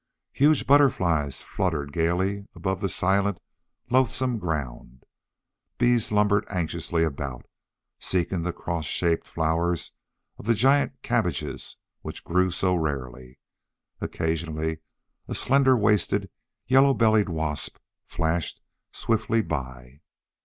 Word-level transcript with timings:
Huge 0.33 0.65
butterflies 0.65 1.43
fluttered 1.43 1.93
gaily 1.93 2.47
above 2.55 2.81
the 2.81 2.89
silent, 2.89 3.37
loathesome 3.91 4.39
ground. 4.39 5.03
Bees 5.77 6.11
lumbered 6.11 6.43
anxiously 6.49 7.03
about, 7.03 7.45
seeking 7.99 8.41
the 8.41 8.51
cross 8.51 8.85
shaped 8.85 9.27
flowers 9.27 9.91
of 10.39 10.45
the 10.47 10.55
giant 10.55 10.99
cabbages 11.03 11.77
which 12.01 12.23
grew 12.23 12.49
so 12.49 12.73
rarely. 12.73 13.37
Occasionally 13.99 14.79
a 15.27 15.35
slender 15.35 15.77
waisted, 15.77 16.31
yellow 16.65 16.95
bellied 16.95 17.29
wasp 17.29 17.77
flashed 18.07 18.59
swiftly 18.91 19.43
by. 19.43 19.99